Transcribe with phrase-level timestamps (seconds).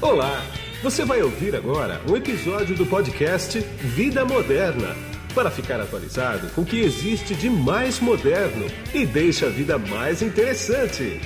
[0.00, 0.40] Olá!
[0.80, 4.94] Você vai ouvir agora um episódio do podcast Vida Moderna
[5.34, 8.64] para ficar atualizado com o que existe de mais moderno
[8.94, 11.20] e deixa a vida mais interessante.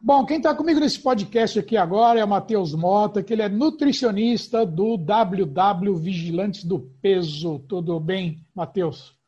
[0.00, 3.48] Bom, quem está comigo nesse podcast aqui agora é o Matheus Mota, que ele é
[3.50, 7.58] nutricionista do WW Vigilantes do Peso.
[7.68, 9.19] Tudo bem, Matheus?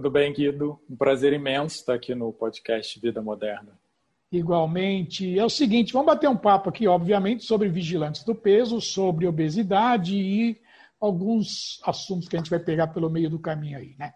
[0.00, 0.80] Tudo bem, Guido?
[0.88, 3.78] Um prazer imenso estar aqui no podcast Vida Moderna.
[4.32, 5.38] Igualmente.
[5.38, 10.16] É o seguinte, vamos bater um papo aqui, obviamente, sobre vigilantes do peso, sobre obesidade
[10.16, 10.58] e
[10.98, 14.14] alguns assuntos que a gente vai pegar pelo meio do caminho aí, né?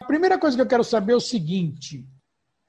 [0.00, 2.08] A primeira coisa que eu quero saber é o seguinte: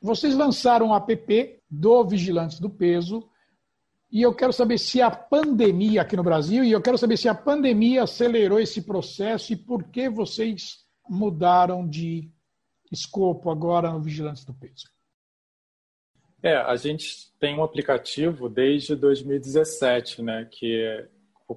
[0.02, 3.30] vocês lançaram um app do Vigilantes do Peso
[4.12, 7.30] e eu quero saber se a pandemia aqui no Brasil e eu quero saber se
[7.30, 12.30] a pandemia acelerou esse processo e por que vocês mudaram de
[12.92, 14.86] escopo agora no Vigilantes do Peso.
[16.42, 21.10] É, a gente tem um aplicativo desde 2017, né, que é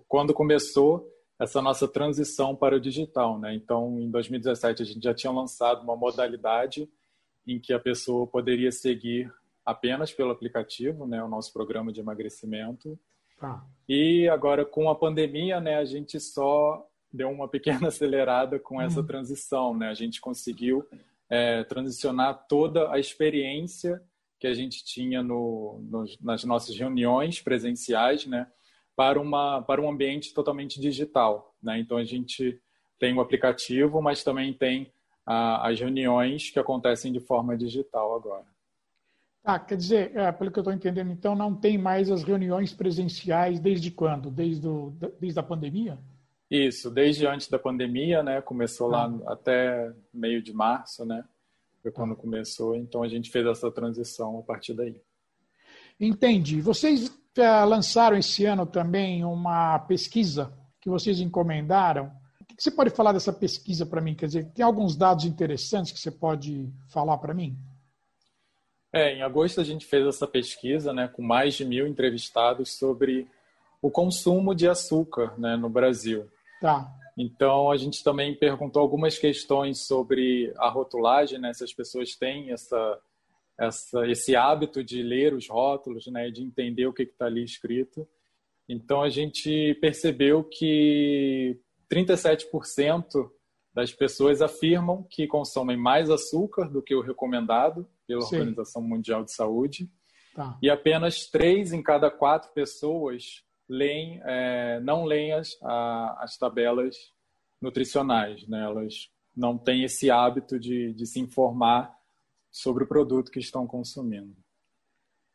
[0.08, 1.06] quando começou
[1.38, 3.54] essa nossa transição para o digital, né?
[3.54, 6.88] Então, em 2017 a gente já tinha lançado uma modalidade
[7.46, 9.32] em que a pessoa poderia seguir
[9.64, 12.98] apenas pelo aplicativo, né, o nosso programa de emagrecimento.
[13.40, 13.64] Ah.
[13.88, 19.00] E agora com a pandemia, né, a gente só deu uma pequena acelerada com essa
[19.00, 19.06] uhum.
[19.06, 19.88] transição, né?
[19.88, 20.86] A gente conseguiu
[21.30, 24.02] é, transicionar toda a experiência
[24.38, 28.46] que a gente tinha no, no, nas nossas reuniões presenciais, né,
[28.96, 31.78] para uma para um ambiente totalmente digital, né?
[31.78, 32.60] Então a gente
[32.98, 34.92] tem o aplicativo, mas também tem
[35.24, 38.44] a, as reuniões que acontecem de forma digital agora.
[39.42, 42.74] Ah, quer dizer, é, pelo que eu estou entendendo, então não tem mais as reuniões
[42.74, 44.30] presenciais desde quando?
[44.30, 45.98] Desde, o, desde a pandemia?
[46.50, 48.40] Isso, desde antes da pandemia, né?
[48.40, 49.06] Começou ah.
[49.06, 51.24] lá até meio de março, né?
[51.80, 54.96] Foi quando começou, então a gente fez essa transição a partir daí.
[55.98, 56.60] Entendi.
[56.60, 62.10] Vocês é, lançaram esse ano também uma pesquisa que vocês encomendaram.
[62.40, 64.14] O que você pode falar dessa pesquisa para mim?
[64.14, 67.56] Quer dizer, tem alguns dados interessantes que você pode falar para mim?
[68.92, 73.28] É, em agosto a gente fez essa pesquisa, né, com mais de mil entrevistados sobre
[73.80, 76.28] o consumo de açúcar, né, no Brasil.
[76.60, 76.92] Tá.
[77.16, 81.52] Então, a gente também perguntou algumas questões sobre a rotulagem, né?
[81.52, 83.00] Se as pessoas têm essa,
[83.58, 86.30] essa, esse hábito de ler os rótulos, né?
[86.30, 88.08] De entender o que está ali escrito.
[88.68, 91.58] Então, a gente percebeu que
[91.90, 93.30] 37%
[93.74, 98.36] das pessoas afirmam que consomem mais açúcar do que o recomendado pela Sim.
[98.36, 99.90] Organização Mundial de Saúde.
[100.34, 100.58] Tá.
[100.62, 106.96] E apenas 3 em cada 4 pessoas leem, é, não leem as, a, as tabelas
[107.62, 108.64] nutricionais, né?
[108.64, 111.96] Elas não têm esse hábito de, de se informar
[112.50, 114.36] sobre o produto que estão consumindo.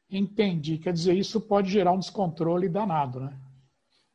[0.09, 0.77] Entendi.
[0.77, 3.39] Quer dizer, isso pode gerar um descontrole danado, né?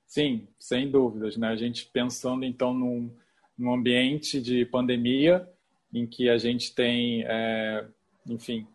[0.07, 1.37] Sim, sem dúvidas.
[1.37, 1.49] Né?
[1.49, 3.17] A gente pensando, então, num,
[3.57, 5.49] num ambiente de pandemia,
[5.93, 7.89] em que a gente tem, é,
[8.27, 8.67] enfim,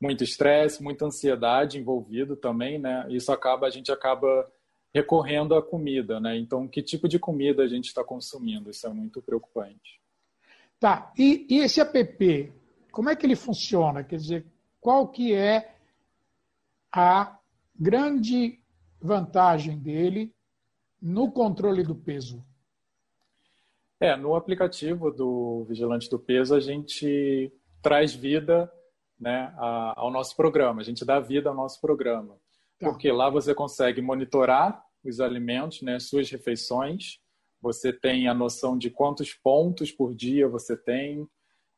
[0.00, 3.06] muito estresse, muita ansiedade envolvido também, né?
[3.08, 4.50] Isso acaba, a gente acaba
[4.92, 6.36] recorrendo à comida, né?
[6.36, 8.70] Então, que tipo de comida a gente está consumindo?
[8.70, 10.00] Isso é muito preocupante.
[10.78, 11.12] Tá.
[11.16, 12.52] E, e, esse app,
[12.90, 14.02] como é que ele funciona?
[14.02, 14.46] Quer dizer,
[14.80, 15.74] qual que é
[16.92, 17.38] a
[17.78, 18.58] grande
[19.00, 20.34] vantagem dele
[21.00, 22.44] no controle do peso?
[24.00, 27.52] É, no aplicativo do Vigilante do Peso, a gente
[27.82, 28.72] traz vida
[29.18, 32.39] né, ao nosso programa, a gente dá vida ao nosso programa.
[32.80, 32.88] Tá.
[32.88, 37.18] Porque lá você consegue monitorar os alimentos, né, suas refeições,
[37.60, 41.28] você tem a noção de quantos pontos por dia você tem,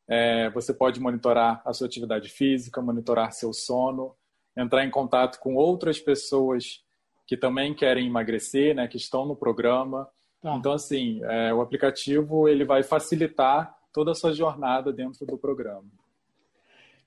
[0.08, 4.14] é, você pode monitorar a sua atividade física, monitorar seu sono,
[4.56, 6.84] entrar em contato com outras pessoas
[7.26, 10.08] que também querem emagrecer, né, que estão no programa.
[10.40, 10.54] Tá.
[10.56, 15.84] Então, assim, é, o aplicativo ele vai facilitar toda a sua jornada dentro do programa.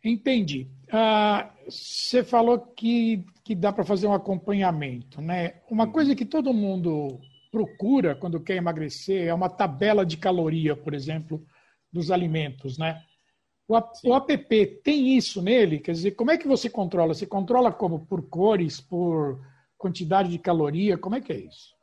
[0.05, 0.69] Entendi.
[0.91, 5.61] Ah, você falou que, que dá para fazer um acompanhamento, né?
[5.69, 7.19] Uma coisa que todo mundo
[7.51, 11.43] procura quando quer emagrecer é uma tabela de caloria, por exemplo,
[11.91, 13.01] dos alimentos, né?
[13.67, 15.79] O, o app tem isso nele?
[15.79, 17.15] Quer dizer, como é que você controla?
[17.15, 18.05] Você controla como?
[18.05, 19.41] Por cores, por
[19.75, 20.99] quantidade de caloria?
[20.99, 21.74] Como é que é isso?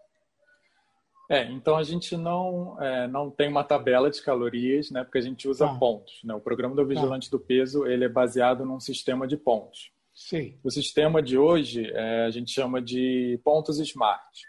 [1.32, 5.02] É, então a gente não, é, não tem uma tabela de calorias, né?
[5.02, 5.78] Porque a gente usa ah.
[5.78, 6.20] pontos.
[6.22, 6.34] Né?
[6.34, 7.30] O programa do Vigilante ah.
[7.30, 9.90] do Peso ele é baseado num sistema de pontos.
[10.12, 10.58] Sim.
[10.62, 14.42] O sistema de hoje é, a gente chama de pontos smart.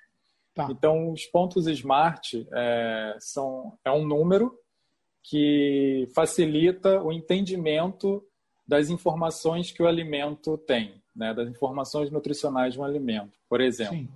[0.54, 0.68] Tá.
[0.70, 4.54] Então, os pontos smart é, são, é um número
[5.24, 8.22] que facilita o entendimento
[8.68, 11.34] das informações que o alimento tem, né?
[11.34, 13.40] das informações nutricionais de um alimento.
[13.48, 14.10] Por exemplo,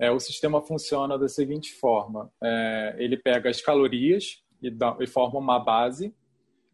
[0.00, 5.06] é, o sistema funciona da seguinte forma: é, ele pega as calorias e, dá, e
[5.06, 6.14] forma uma base.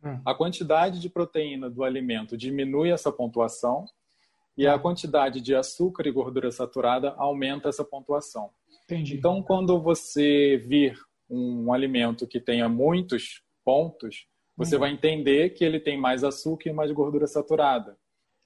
[0.02, 0.20] Hum.
[0.24, 3.84] A quantidade de proteína do alimento diminui essa pontuação
[4.56, 8.50] e a quantidade de açúcar e gordura saturada aumenta essa pontuação.
[8.84, 9.16] Entendi.
[9.16, 10.96] Então, quando você vir
[11.28, 14.82] um alimento que tenha muitos pontos, você uhum.
[14.82, 17.98] vai entender que ele tem mais açúcar e mais gordura saturada.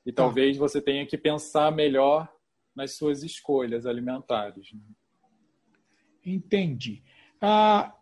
[0.06, 0.22] E tá.
[0.22, 2.26] talvez você tenha que pensar melhor
[2.80, 4.72] nas suas escolhas alimentares.
[4.72, 4.80] Né?
[6.24, 7.02] Entendi.
[7.38, 7.94] Ah,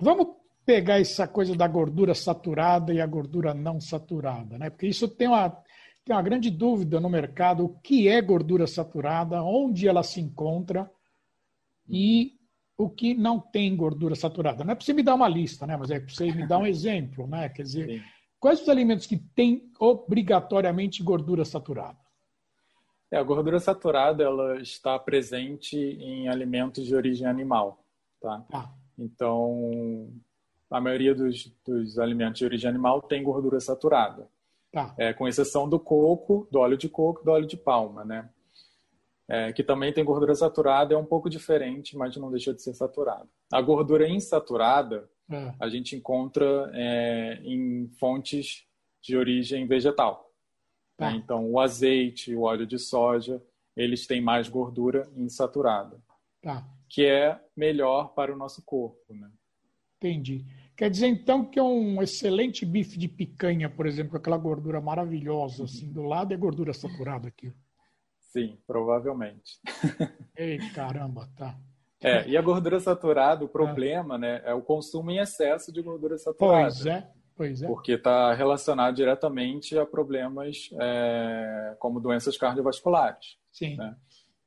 [0.00, 0.26] vamos
[0.66, 4.70] pegar essa coisa da gordura saturada e a gordura não saturada, né?
[4.70, 5.50] Porque isso tem uma,
[6.04, 10.90] tem uma grande dúvida no mercado: o que é gordura saturada, onde ela se encontra
[11.88, 12.32] e
[12.76, 14.64] o que não tem gordura saturada.
[14.64, 15.76] Não é para você me dar uma lista, né?
[15.76, 17.28] mas é para você me dar um exemplo.
[17.28, 17.48] Né?
[17.50, 18.04] Quer dizer, Sim.
[18.40, 22.02] quais os alimentos que têm obrigatoriamente gordura saturada?
[23.12, 27.84] É, a gordura saturada ela está presente em alimentos de origem animal.
[28.20, 28.44] Tá?
[28.52, 28.70] Ah.
[28.98, 30.10] Então,
[30.70, 34.26] a maioria dos, dos, alimentos de origem animal tem gordura saturada.
[34.72, 34.94] Tá.
[34.96, 38.04] É, com exceção do coco, do óleo de coco do óleo de palma.
[38.04, 38.28] Né?
[39.32, 42.74] é, que também tem gordura saturada, é um pouco diferente, mas não deixa de ser
[42.74, 43.26] saturada.
[43.50, 45.54] A gordura insaturada é.
[45.58, 48.66] a gente encontra é, em fontes
[49.00, 50.30] de origem vegetal.
[51.02, 51.10] Tá.
[51.10, 51.16] Né?
[51.16, 53.42] Então, o azeite, o óleo de soja,
[53.76, 56.00] eles têm mais gordura insaturada,
[56.40, 56.66] tá.
[56.88, 59.14] que é melhor para o nosso corpo.
[59.14, 59.28] Né?
[59.96, 60.44] Entendi.
[60.76, 65.64] Quer dizer, então, que é um excelente bife de picanha, por exemplo, aquela gordura maravilhosa,
[65.64, 67.52] assim, do lado é gordura saturada aqui.
[68.32, 69.60] Sim, provavelmente.
[70.36, 71.58] Ei, caramba, tá.
[72.02, 74.18] É, e a gordura saturada, o problema, é.
[74.18, 76.64] né, é o consumo em excesso de gordura saturada.
[76.64, 77.08] Pois é,
[77.44, 77.66] é.
[77.66, 83.36] Porque está relacionado diretamente a problemas é, como doenças cardiovasculares.
[83.50, 83.76] Sim.
[83.76, 83.96] Né?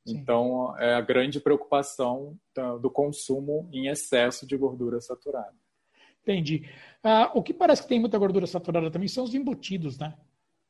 [0.05, 0.17] Sim.
[0.17, 2.37] Então, é a grande preocupação
[2.81, 5.55] do consumo em excesso de gordura saturada.
[6.21, 6.67] Entendi.
[7.03, 10.15] Ah, o que parece que tem muita gordura saturada também são os embutidos, né?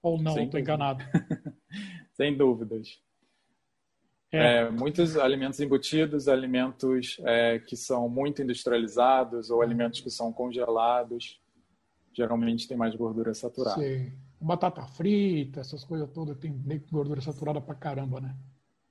[0.02, 1.04] Ou não, estou enganado.
[2.14, 3.02] Sem dúvidas.
[4.32, 4.58] É.
[4.58, 11.40] É, muitos alimentos embutidos, alimentos é, que são muito industrializados ou alimentos que são congelados,
[12.16, 13.82] geralmente tem mais gordura saturada.
[13.82, 14.12] Sim.
[14.40, 16.54] Batata frita, essas coisas todas, tem
[16.92, 18.36] gordura saturada pra caramba, né?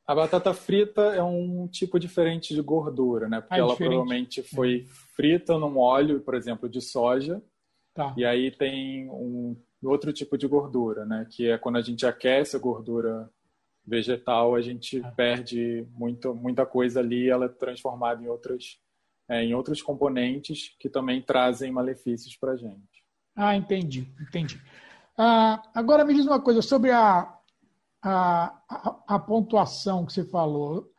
[0.06, 3.40] A batata frita é um tipo diferente de gordura, né?
[3.40, 3.90] Porque ah, é ela diferente.
[3.90, 4.84] provavelmente foi é.
[5.16, 7.42] frita num óleo, por exemplo, de soja.
[7.94, 8.12] Tá.
[8.16, 11.26] E aí tem um outro tipo de gordura, né?
[11.30, 13.30] Que é quando a gente aquece a gordura
[13.86, 15.10] vegetal, a gente é.
[15.12, 18.78] perde muito, muita coisa ali, ela é transformada em outras
[19.28, 23.03] é, em outros componentes que também trazem malefícios para a gente.
[23.34, 24.60] Ah, entendi, entendi.
[25.16, 27.36] Ah, agora me diz uma coisa sobre a,
[28.02, 30.90] a, a, a pontuação que você falou.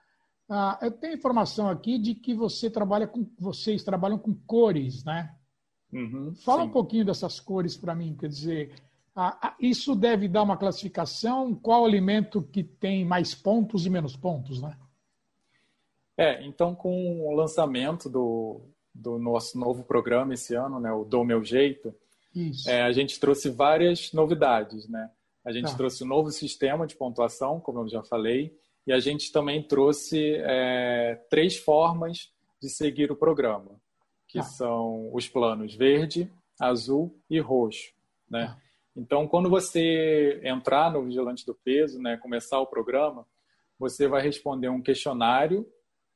[0.49, 5.35] Ah, eu tenho informação aqui de que você trabalha com vocês trabalham com cores, né?
[5.91, 6.67] Uhum, Fala sim.
[6.67, 8.73] um pouquinho dessas cores para mim, quer dizer,
[9.59, 11.55] isso deve dar uma classificação?
[11.55, 14.77] Qual alimento que tem mais pontos e menos pontos, né?
[16.17, 18.61] É, então com o lançamento do,
[18.93, 21.93] do nosso novo programa esse ano, né, o Do Meu Jeito,
[22.67, 25.09] é, a gente trouxe várias novidades, né?
[25.43, 25.77] A gente tá.
[25.77, 30.35] trouxe um novo sistema de pontuação, como eu já falei, e a gente também trouxe
[30.37, 32.31] é, três formas
[32.61, 33.79] de seguir o programa
[34.27, 34.43] que ah.
[34.43, 37.93] são os planos verde, azul e roxo,
[38.29, 38.49] né?
[38.49, 38.61] Ah.
[38.97, 43.25] Então, quando você entrar no Vigilante do Peso, né, começar o programa,
[43.77, 45.67] você vai responder um questionário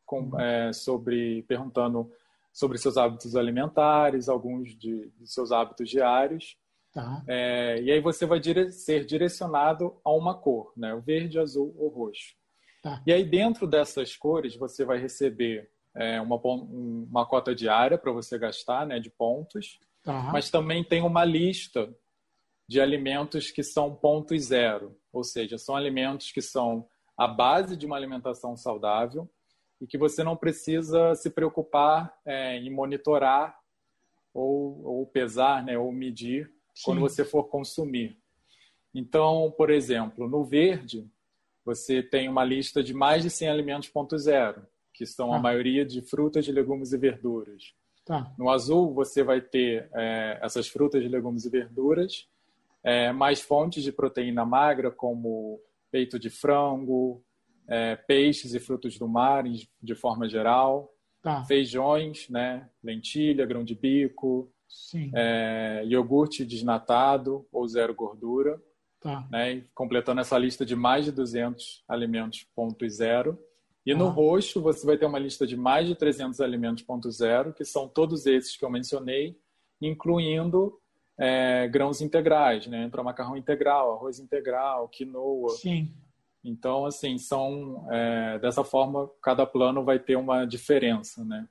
[0.05, 0.39] com, uhum.
[0.39, 2.09] é, sobre perguntando
[2.51, 6.57] sobre seus hábitos alimentares, alguns de, de seus hábitos diários.
[6.91, 7.23] Tá.
[7.27, 10.93] É, e aí você vai dire ser direcionado a uma cor, né?
[10.93, 12.35] O verde, azul ou roxo.
[12.81, 13.01] Tá.
[13.05, 18.37] E aí dentro dessas cores você vai receber é, uma, uma cota diária para você
[18.37, 20.29] gastar, né, de pontos, tá.
[20.31, 21.93] mas também tem uma lista
[22.67, 26.87] de alimentos que são pontos zero, ou seja, são alimentos que são
[27.17, 29.29] a base de uma alimentação saudável
[29.79, 33.57] e que você não precisa se preocupar é, em monitorar
[34.33, 36.83] ou, ou pesar, né, ou medir Sim.
[36.85, 38.17] quando você for consumir.
[38.93, 41.09] Então, por exemplo, no verde,
[41.63, 44.65] você tem uma lista de mais de 100 alimentos ponto zero
[44.99, 45.39] que são a ah.
[45.39, 47.73] maioria de frutas, legumes e verduras.
[48.05, 48.33] Tá.
[48.37, 52.27] No azul, você vai ter é, essas frutas, legumes e verduras,
[52.83, 57.23] é, mais fontes de proteína magra, como peito de frango,
[57.69, 59.43] é, peixes e frutos do mar,
[59.81, 61.43] de forma geral, tá.
[61.45, 64.51] feijões, né, lentilha, grão de bico,
[65.13, 68.59] é, iogurte desnatado ou zero gordura.
[68.99, 69.25] Tá.
[69.31, 69.63] Né?
[69.73, 73.39] Completando essa lista de mais de 200 alimentos ponto zero.
[73.85, 74.11] E no ah.
[74.11, 77.87] roxo você vai ter uma lista de mais de 300 alimentos ponto zero, que são
[77.87, 79.39] todos esses que eu mencionei,
[79.81, 80.77] incluindo
[81.17, 82.83] é, grãos integrais, né?
[82.83, 85.49] Entra macarrão integral, arroz integral, quinoa.
[85.51, 85.93] Sim.
[86.43, 91.47] Então, assim, são é, dessa forma cada plano vai ter uma diferença, né?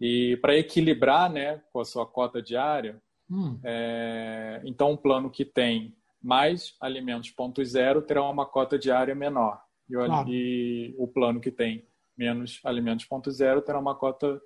[0.00, 3.58] E para equilibrar, né, com a sua cota diária, hum.
[3.64, 9.60] é, então um plano que tem mais alimentos ponto zero terá uma cota diária menor
[9.88, 10.28] e, claro.
[10.28, 14.40] e o plano que tem menos alimentos ponto zero terá uma cota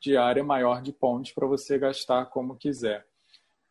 [0.00, 3.06] diária maior de pontos para você gastar como quiser.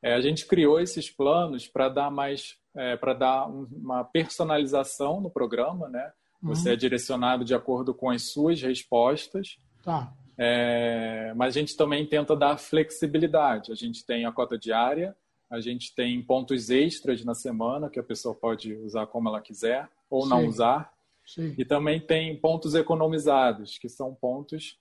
[0.02, 5.30] É, a gente criou esses planos para dar mais, é, para dar uma personalização no
[5.30, 6.12] programa, né?
[6.42, 6.74] Você uhum.
[6.74, 9.58] é direcionado de acordo com as suas respostas.
[9.84, 10.14] Tá.
[10.38, 13.72] É, mas a gente também tenta dar flexibilidade.
[13.72, 15.16] A gente tem a cota diária,
[15.50, 19.90] a gente tem pontos extras na semana que a pessoa pode usar como ela quiser
[20.10, 20.30] ou Sim.
[20.30, 20.94] não usar.
[21.26, 21.56] Sim.
[21.58, 24.78] E também tem pontos economizados, que são pontos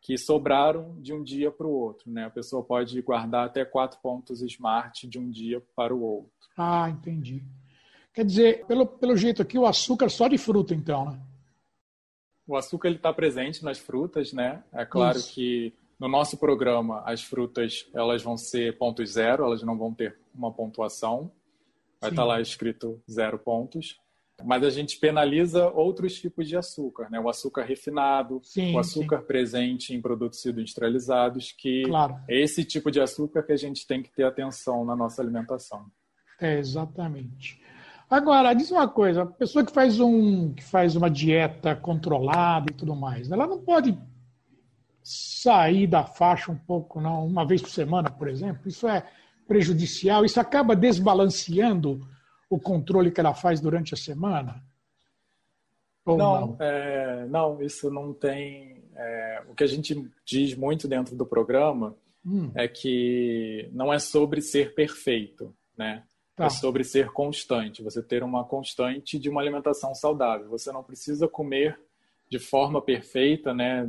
[0.00, 2.10] que sobraram de um dia para o outro.
[2.10, 2.24] Né?
[2.24, 6.30] A pessoa pode guardar até quatro pontos smart de um dia para o outro.
[6.56, 7.44] Ah, entendi.
[8.12, 11.20] Quer dizer, pelo, pelo jeito aqui, o açúcar só de fruta, então, né?
[12.46, 14.64] O açúcar está presente nas frutas, né?
[14.72, 15.32] É claro Isso.
[15.32, 20.18] que no nosso programa as frutas elas vão ser pontos zero, elas não vão ter
[20.34, 21.30] uma pontuação.
[22.00, 24.00] Vai estar tá lá escrito zero pontos
[24.44, 27.20] mas a gente penaliza outros tipos de açúcar, né?
[27.20, 29.26] O açúcar refinado, sim, o açúcar sim.
[29.26, 32.18] presente em produtos industrializados, que claro.
[32.28, 35.86] é esse tipo de açúcar que a gente tem que ter atenção na nossa alimentação.
[36.40, 37.60] É, exatamente.
[38.08, 42.74] Agora, diz uma coisa, a pessoa que faz, um, que faz uma dieta controlada e
[42.74, 43.96] tudo mais, ela não pode
[45.02, 48.68] sair da faixa um pouco, não, uma vez por semana, por exemplo?
[48.68, 49.04] Isso é
[49.46, 52.00] prejudicial, isso acaba desbalanceando
[52.50, 54.62] o controle que ela faz durante a semana?
[56.04, 56.56] Ou não, não?
[56.58, 58.82] É, não isso não tem.
[58.96, 62.50] É, o que a gente diz muito dentro do programa hum.
[62.56, 66.04] é que não é sobre ser perfeito, né?
[66.34, 66.46] Tá.
[66.46, 67.82] É sobre ser constante.
[67.82, 70.48] Você ter uma constante de uma alimentação saudável.
[70.48, 71.78] Você não precisa comer
[72.28, 73.88] de forma perfeita, né?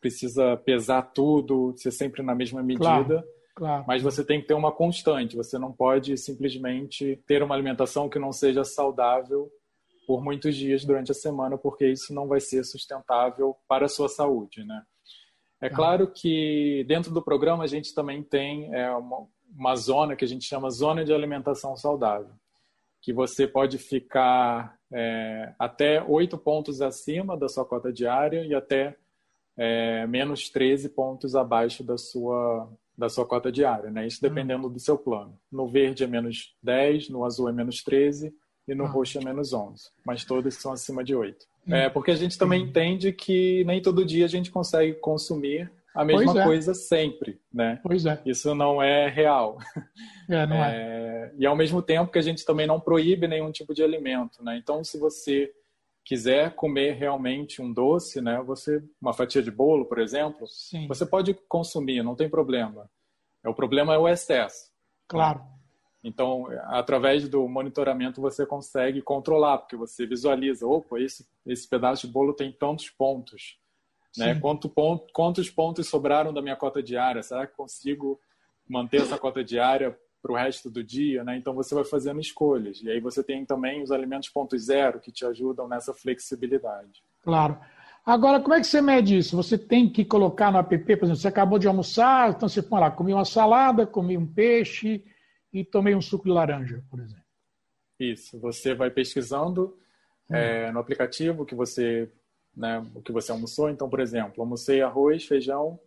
[0.00, 2.84] Precisa pesar tudo, ser sempre na mesma medida.
[2.84, 3.84] Claro Claro.
[3.88, 5.36] Mas você tem que ter uma constante.
[5.36, 9.50] Você não pode simplesmente ter uma alimentação que não seja saudável
[10.06, 14.08] por muitos dias durante a semana, porque isso não vai ser sustentável para a sua
[14.08, 14.80] saúde, né?
[15.60, 20.24] É claro que dentro do programa a gente também tem é, uma, uma zona que
[20.24, 22.30] a gente chama zona de alimentação saudável,
[23.02, 28.96] que você pode ficar é, até oito pontos acima da sua cota diária e até
[29.56, 34.06] é, menos 13 pontos abaixo da sua da sua cota diária, né?
[34.06, 34.72] Isso dependendo uhum.
[34.72, 35.38] do seu plano.
[35.50, 38.34] No verde é menos 10, no azul é menos 13
[38.66, 38.90] e no uhum.
[38.90, 39.84] roxo é menos 11.
[40.04, 41.46] Mas todos são acima de 8.
[41.68, 41.74] Uhum.
[41.74, 46.04] É, porque a gente também entende que nem todo dia a gente consegue consumir a
[46.04, 46.44] mesma é.
[46.44, 47.78] coisa sempre, né?
[47.82, 48.20] Pois é.
[48.26, 49.58] Isso não é real.
[50.30, 50.76] É, não é.
[50.76, 51.32] é.
[51.38, 54.58] E ao mesmo tempo que a gente também não proíbe nenhum tipo de alimento, né?
[54.58, 55.50] Então, se você
[56.08, 60.88] quiser comer realmente um doce, né, você uma fatia de bolo, por exemplo, Sim.
[60.88, 62.90] você pode consumir, não tem problema.
[63.44, 64.72] O problema é o excesso.
[65.06, 65.42] Claro.
[66.02, 72.12] Então, através do monitoramento você consegue controlar, porque você visualiza, opa, esse, esse pedaço de
[72.12, 73.58] bolo tem tantos pontos.
[74.16, 74.40] Né?
[74.40, 77.22] Quanto ponto, quantos pontos sobraram da minha cota diária?
[77.22, 78.18] Será que consigo
[78.66, 81.36] manter essa cota diária para o resto do dia, né?
[81.36, 82.80] Então você vai fazendo escolhas.
[82.82, 87.02] E aí você tem também os alimentos ponto zero que te ajudam nessa flexibilidade.
[87.22, 87.58] Claro.
[88.04, 89.36] Agora, como é que você mede isso?
[89.36, 92.80] Você tem que colocar no app, por exemplo, você acabou de almoçar, então você põe
[92.80, 95.04] lá, comi uma salada, comi um peixe
[95.52, 97.24] e tomei um suco de laranja, por exemplo.
[97.98, 98.38] Isso.
[98.40, 99.76] Você vai pesquisando
[100.30, 100.34] hum.
[100.34, 102.10] é, no aplicativo que você,
[102.56, 103.68] né, o que você almoçou.
[103.68, 105.78] Então, por exemplo, almocei arroz, feijão,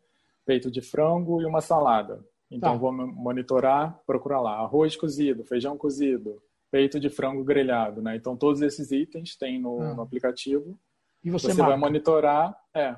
[0.46, 2.24] peito de frango e uma salada.
[2.51, 2.77] Então, tá.
[2.77, 8.15] vou monitorar, procurar lá, arroz cozido, feijão cozido, peito de frango grelhado, né?
[8.15, 9.93] Então, todos esses itens tem no, ah.
[9.93, 10.77] no aplicativo.
[11.24, 12.96] E você, você vai monitorar, é.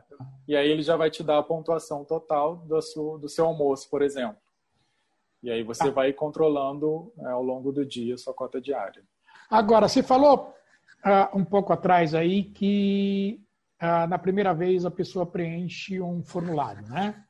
[0.47, 3.89] E aí ele já vai te dar a pontuação total do seu, do seu almoço,
[3.89, 4.37] por exemplo.
[5.43, 5.91] E aí você tá.
[5.91, 9.03] vai controlando é, ao longo do dia a sua cota diária.
[9.49, 10.53] Agora, você falou
[11.05, 13.41] uh, um pouco atrás aí que
[13.81, 17.22] uh, na primeira vez a pessoa preenche um formulário, né?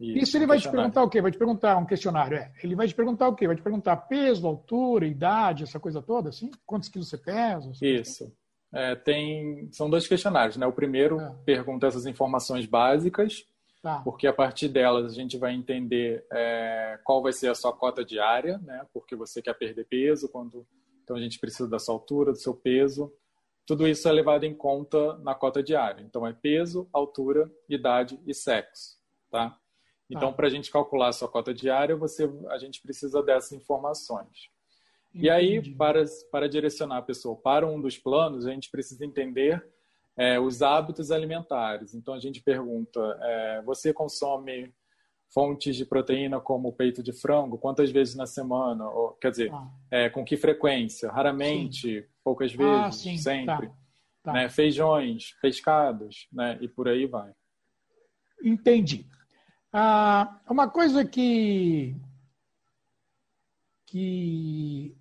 [0.00, 1.22] Isso, Isso ele vai te perguntar o quê?
[1.22, 2.52] Vai te perguntar um questionário, é.
[2.62, 3.46] Ele vai te perguntar o quê?
[3.46, 6.50] Vai te perguntar peso, altura, idade, essa coisa toda, assim?
[6.66, 7.70] Quantos quilos você pesa?
[7.80, 8.32] Isso.
[8.72, 10.66] É, tem, são dois questionários, né?
[10.66, 11.32] O primeiro é.
[11.44, 13.46] pergunta essas informações básicas,
[13.80, 14.00] tá.
[14.00, 18.04] porque a partir delas a gente vai entender é, qual vai ser a sua cota
[18.04, 18.84] diária, né?
[18.92, 20.66] Porque você quer perder peso, quando
[21.04, 23.12] então a gente precisa da sua altura, do seu peso.
[23.66, 26.02] Tudo isso é levado em conta na cota diária.
[26.02, 28.98] Então é peso, altura, idade e sexo,
[29.30, 29.56] tá?
[30.10, 30.32] Então, ah.
[30.32, 34.50] para a gente calcular a sua cota diária, você, a gente precisa dessas informações.
[35.10, 35.26] Entendi.
[35.26, 39.64] E aí, para, para direcionar a pessoa para um dos planos, a gente precisa entender
[40.16, 41.94] é, os hábitos alimentares.
[41.94, 44.72] Então, a gente pergunta: é, você consome
[45.32, 47.58] fontes de proteína como peito de frango?
[47.58, 48.88] Quantas vezes na semana?
[48.88, 49.68] Ou, quer dizer, ah.
[49.90, 51.10] é, com que frequência?
[51.10, 52.06] Raramente, sim.
[52.22, 53.68] poucas ah, vezes, ah, sempre.
[53.68, 53.74] Tá.
[54.24, 54.32] Tá.
[54.32, 54.48] Né?
[54.48, 56.58] Feijões, pescados, né?
[56.60, 57.30] e por aí vai.
[58.42, 59.06] Entendi.
[59.76, 61.96] Ah, uma coisa que,
[63.84, 64.96] que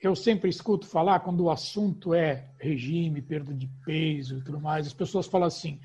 [0.00, 4.86] eu sempre escuto falar quando o assunto é regime, perda de peso e tudo mais,
[4.86, 5.80] as pessoas falam assim: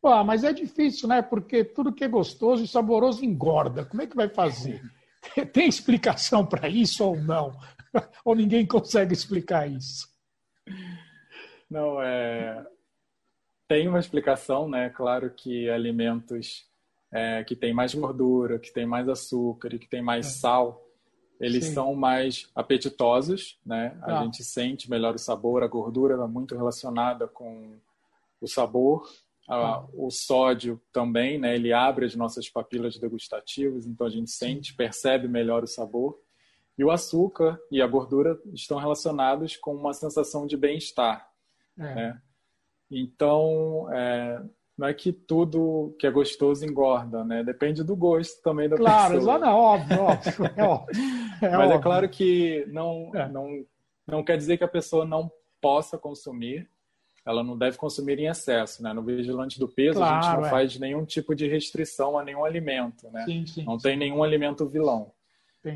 [0.00, 1.20] Pô, mas é difícil, né?
[1.20, 3.84] Porque tudo que é gostoso e saboroso engorda.
[3.84, 4.80] Como é que vai fazer?
[5.52, 7.58] Tem explicação para isso ou não?
[8.24, 10.06] ou ninguém consegue explicar isso?
[11.68, 12.64] Não, é.
[13.66, 14.90] Tem uma explicação, né?
[14.90, 16.72] Claro que alimentos
[17.14, 20.30] é, que têm mais gordura, que têm mais açúcar e que têm mais é.
[20.30, 20.84] sal,
[21.40, 21.74] eles Sim.
[21.74, 23.96] são mais apetitosos, né?
[24.02, 24.24] A ah.
[24.24, 27.76] gente sente melhor o sabor, a gordura é muito relacionada com
[28.40, 29.08] o sabor
[29.48, 31.54] ah, o sódio também, né?
[31.54, 36.18] Ele abre as nossas papilas degustativas, então a gente sente, percebe melhor o sabor.
[36.76, 41.30] E o açúcar e a gordura estão relacionados com uma sensação de bem-estar.
[41.78, 41.94] É.
[41.94, 42.22] Né?
[42.90, 44.42] Então, é,
[44.76, 47.44] não é que tudo que é gostoso engorda, né?
[47.44, 49.38] Depende do gosto também da claro, pessoa.
[49.38, 51.04] Claro, óbvio, óbvio, é óbvio.
[51.42, 51.78] É Mas é óbvio.
[51.78, 53.28] é claro que não, é.
[53.28, 53.64] não,
[54.06, 56.68] não quer dizer que a pessoa não possa consumir,
[57.24, 58.92] ela não deve consumir em excesso, né?
[58.92, 60.50] No vigilante do peso claro, a gente não é.
[60.50, 63.24] faz nenhum tipo de restrição a nenhum alimento, né?
[63.24, 63.88] Sim, sim, não sim.
[63.88, 65.12] tem nenhum alimento vilão.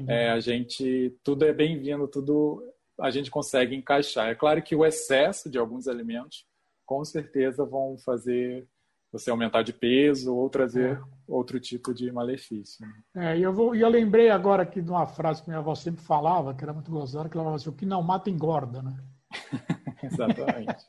[0.06, 2.62] É, a gente tudo é bem-vindo, tudo
[3.00, 4.28] a gente consegue encaixar.
[4.28, 6.44] É claro que o excesso de alguns alimentos
[6.84, 8.66] com certeza vão fazer
[9.12, 12.86] você aumentar de peso ou trazer outro tipo de malefício.
[13.14, 13.34] Né?
[13.34, 16.54] É, eu, vou, eu lembrei agora aqui de uma frase que minha avó sempre falava,
[16.54, 18.96] que era muito gozada, que ela falava assim, o que não mata engorda, né?
[20.02, 20.86] Exatamente.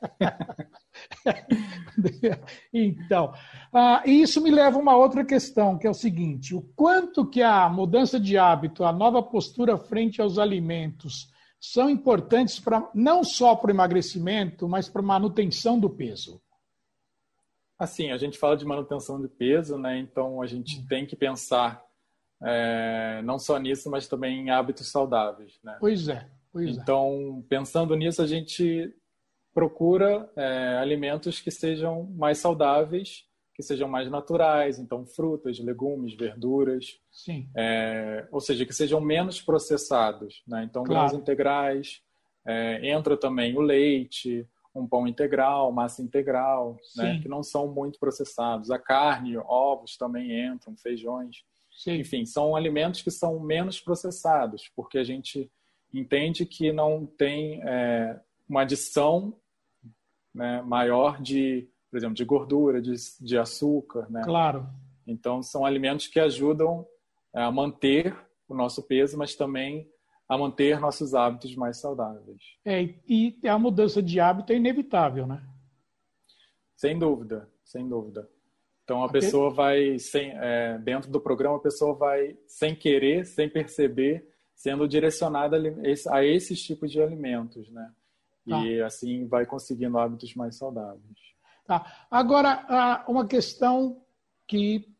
[2.72, 3.32] então,
[3.72, 7.42] ah, isso me leva a uma outra questão, que é o seguinte: o quanto que
[7.42, 11.28] a mudança de hábito, a nova postura frente aos alimentos
[11.60, 16.40] são importantes para não só para o emagrecimento, mas para a manutenção do peso?
[17.80, 19.98] Assim, a gente fala de manutenção de peso, né?
[19.98, 20.86] Então a gente hum.
[20.86, 21.82] tem que pensar
[22.42, 25.78] é, não só nisso, mas também em hábitos saudáveis, né?
[25.80, 26.28] Pois é.
[26.52, 26.80] Pois é.
[26.80, 27.48] então, é.
[27.48, 28.94] pensando nisso, a gente
[29.54, 37.00] procura é, alimentos que sejam mais saudáveis, que sejam mais naturais, então frutas, legumes, verduras,
[37.10, 37.48] Sim.
[37.56, 40.64] É, ou seja, que sejam menos processados, né?
[40.64, 41.08] Então claro.
[41.08, 42.02] grãos integrais,
[42.46, 47.18] é, entra também o leite, um pão integral, massa integral, né?
[47.20, 48.70] que não são muito processados.
[48.70, 51.98] A carne, ovos também entram, feijões, Sim.
[51.98, 55.50] enfim, são alimentos que são menos processados, porque a gente
[55.92, 59.34] entende que não tem é, uma adição
[60.34, 64.06] né, maior de, por exemplo, de gordura, de, de açúcar.
[64.08, 64.22] Né?
[64.24, 64.68] Claro.
[65.06, 66.86] Então, são alimentos que ajudam
[67.34, 68.16] é, a manter
[68.48, 69.88] o nosso peso, mas também
[70.30, 72.40] a manter nossos hábitos mais saudáveis.
[72.64, 75.44] É, e a mudança de hábito é inevitável, né?
[76.76, 78.30] Sem dúvida, sem dúvida.
[78.84, 79.20] Então a okay.
[79.20, 84.86] pessoa vai, sem, é, dentro do programa, a pessoa vai, sem querer, sem perceber, sendo
[84.86, 85.60] direcionada
[86.12, 87.92] a esses tipos de alimentos, né?
[88.48, 88.64] Tá.
[88.64, 91.18] E assim vai conseguindo hábitos mais saudáveis.
[91.66, 92.06] Tá.
[92.08, 94.00] Agora, uma questão
[94.46, 94.94] que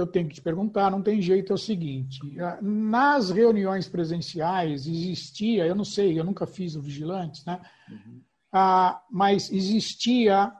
[0.00, 2.20] eu tenho que te perguntar, não tem jeito, é o seguinte:
[2.60, 7.60] nas reuniões presenciais existia, eu não sei, eu nunca fiz o Vigilantes, né?
[7.90, 8.20] Uhum.
[8.52, 10.52] Ah, mas existia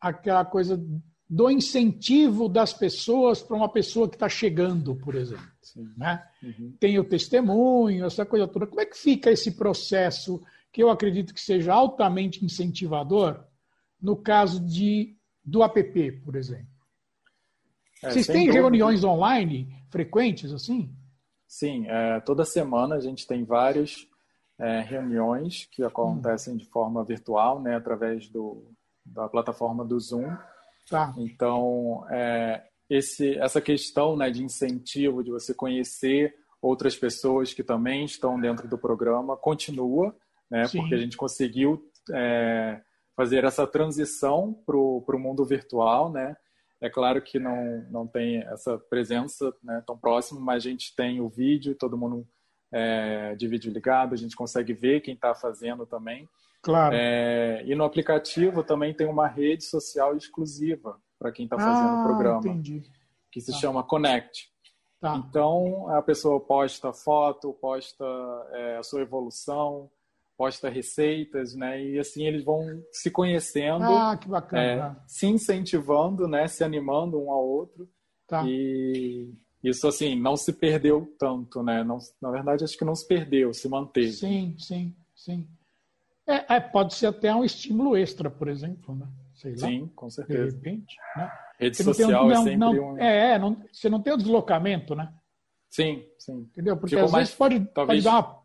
[0.00, 0.82] aquela coisa
[1.28, 5.44] do incentivo das pessoas para uma pessoa que está chegando, por exemplo.
[5.96, 6.22] Né?
[6.42, 6.74] Uhum.
[6.78, 8.66] Tem o testemunho, essa coisa toda.
[8.66, 10.40] Como é que fica esse processo
[10.72, 13.44] que eu acredito que seja altamente incentivador
[14.00, 16.75] no caso de, do app, por exemplo.
[18.02, 18.54] É, Vocês têm dúvida.
[18.54, 20.94] reuniões online frequentes assim?
[21.46, 24.06] Sim, é, toda semana a gente tem várias
[24.58, 26.56] é, reuniões que acontecem hum.
[26.56, 28.70] de forma virtual, né, através do,
[29.04, 30.36] da plataforma do Zoom.
[30.88, 31.14] Tá.
[31.16, 38.04] Então, é, esse, essa questão né, de incentivo, de você conhecer outras pessoas que também
[38.04, 40.14] estão dentro do programa, continua
[40.50, 40.66] né?
[40.66, 40.80] Sim.
[40.80, 41.82] Porque a gente conseguiu
[42.12, 42.80] é,
[43.16, 46.36] fazer essa transição para o mundo virtual, né?
[46.80, 51.20] É claro que não, não tem essa presença né, tão próxima, mas a gente tem
[51.20, 52.26] o vídeo, todo mundo
[52.72, 56.28] é, de vídeo ligado, a gente consegue ver quem está fazendo também.
[56.62, 56.94] Claro.
[56.98, 62.00] É, e no aplicativo também tem uma rede social exclusiva para quem está fazendo ah,
[62.00, 62.82] o programa, entendi.
[63.30, 63.58] que se Tá.
[63.58, 64.50] chama Connect.
[65.00, 65.16] Tá.
[65.16, 68.04] Então a pessoa posta foto, posta
[68.52, 69.90] é, a sua evolução,
[70.36, 71.82] posta receitas, né?
[71.82, 72.60] E assim eles vão
[72.92, 75.02] se conhecendo, Ah, que é, bacana.
[75.06, 76.46] se incentivando, né?
[76.46, 77.88] Se animando um ao outro.
[78.28, 78.44] Tá.
[78.46, 81.82] E isso assim não se perdeu tanto, né?
[81.84, 84.12] Não, na verdade acho que não se perdeu, se manteve.
[84.12, 85.48] Sim, sim, sim.
[86.28, 89.06] É, é, pode ser até um estímulo extra, por exemplo, né?
[89.34, 90.56] Sim, com de certeza.
[90.56, 90.96] repente.
[91.16, 91.30] Né?
[91.60, 92.98] Rede Porque um- social é não- sempre não- um.
[92.98, 95.12] É, é, não- você não tem o deslocamento, né?
[95.70, 96.38] Sim, sim.
[96.50, 96.76] Entendeu?
[96.76, 98.35] Porque Ficou às mais- vezes pode, talvez- pode dar uma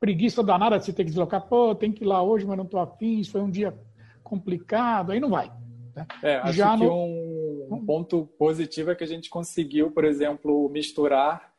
[0.00, 1.46] preguiça danada de você ter que deslocar.
[1.46, 3.78] Pô, tem que ir lá hoje, mas não estou afim, isso foi um dia
[4.24, 5.52] complicado, aí não vai.
[5.94, 6.06] né?
[6.22, 10.68] É, acho Já que no- um, ponto positivo é que a gente conseguiu, por exemplo,
[10.70, 11.50] misturar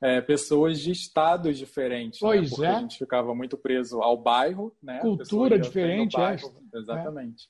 [0.00, 2.20] é, pessoas de estados diferentes.
[2.20, 2.28] né?
[2.28, 2.68] Pois Porque é.
[2.68, 5.00] a gente ficava muito preso ao bairro, né?
[5.00, 6.20] Cultura diferente, é.
[6.20, 6.54] bairro.
[6.72, 7.48] Exatamente.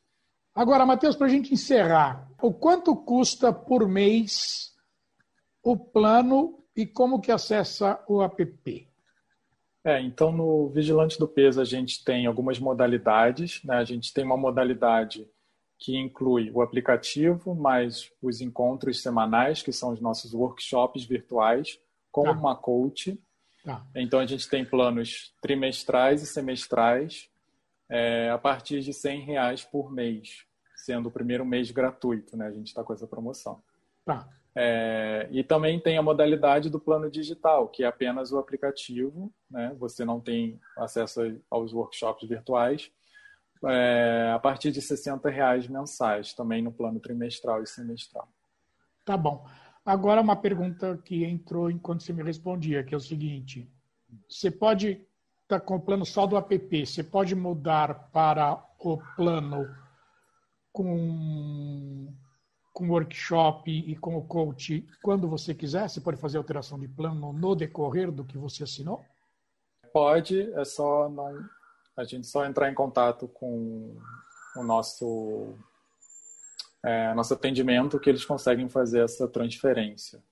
[0.55, 4.75] Agora, Matheus, para a gente encerrar, o quanto custa por mês
[5.63, 8.88] o plano e como que acessa o app?
[9.85, 13.77] É, então no Vigilante do Peso a gente tem algumas modalidades, né?
[13.77, 15.27] A gente tem uma modalidade
[15.79, 21.79] que inclui o aplicativo, mais os encontros semanais, que são os nossos workshops virtuais,
[22.11, 22.33] com Tá.
[22.33, 23.19] uma coach.
[23.65, 23.87] Tá.
[23.95, 27.31] Então a gente tem planos trimestrais e semestrais
[27.89, 30.45] é, a partir de 100 reais por mês,
[30.77, 32.47] sendo o primeiro mês gratuito, né?
[32.47, 33.63] A gente está com essa promoção.
[34.05, 34.29] Tá.
[34.55, 39.75] É, e também tem a modalidade do plano digital, que é apenas o aplicativo, né?
[39.79, 42.91] Você não tem acesso aos workshops virtuais.
[43.67, 48.29] é, a partir de 60 reais mensais, também no plano trimestral e semestral.
[49.05, 49.45] Tá bom.
[49.85, 53.69] Agora uma pergunta que entrou enquanto você me respondia, que é o seguinte:
[54.29, 55.01] você pode
[55.43, 59.67] estar com o plano só do app, você pode mudar para o plano
[60.71, 62.13] com
[62.79, 65.89] com workshop e com o coach quando você quiser?
[65.89, 69.05] Você pode fazer alteração de plano no decorrer do que você assinou?
[69.93, 71.45] Pode, é só não,
[71.97, 73.97] a gente só entrar em contato com
[74.55, 75.57] o nosso
[76.85, 80.23] é, nosso atendimento que eles conseguem fazer essa transferência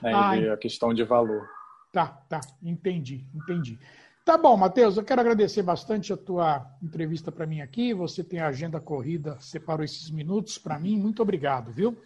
[0.00, 1.46] né, Ah, e a questão de valor.
[1.92, 3.78] Tá, tá, entendi, entendi.
[4.24, 7.92] Tá bom, Matheus, eu quero agradecer bastante a tua entrevista para mim aqui.
[7.92, 10.96] Você tem a agenda corrida, separou esses minutos para mim.
[10.96, 12.00] Muito obrigado, viu?